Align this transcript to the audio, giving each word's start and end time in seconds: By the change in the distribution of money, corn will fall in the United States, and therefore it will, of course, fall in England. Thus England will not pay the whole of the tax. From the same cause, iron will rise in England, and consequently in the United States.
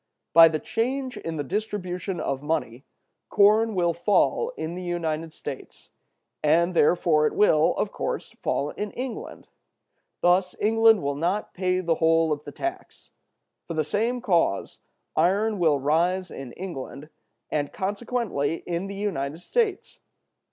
By 0.33 0.47
the 0.47 0.57
change 0.57 1.15
in 1.15 1.35
the 1.37 1.43
distribution 1.43 2.19
of 2.19 2.41
money, 2.41 2.85
corn 3.29 3.75
will 3.75 3.93
fall 3.93 4.51
in 4.57 4.73
the 4.73 4.81
United 4.81 5.31
States, 5.31 5.91
and 6.41 6.73
therefore 6.73 7.27
it 7.27 7.35
will, 7.35 7.75
of 7.77 7.91
course, 7.91 8.31
fall 8.41 8.71
in 8.71 8.89
England. 8.93 9.47
Thus 10.21 10.55
England 10.59 11.03
will 11.03 11.13
not 11.13 11.53
pay 11.53 11.81
the 11.81 11.93
whole 12.01 12.31
of 12.33 12.45
the 12.45 12.51
tax. 12.51 13.11
From 13.67 13.77
the 13.77 13.83
same 13.83 14.21
cause, 14.21 14.79
iron 15.15 15.59
will 15.59 15.77
rise 15.79 16.31
in 16.31 16.51
England, 16.53 17.09
and 17.51 17.71
consequently 17.71 18.63
in 18.65 18.87
the 18.87 18.95
United 18.95 19.41
States. 19.41 19.99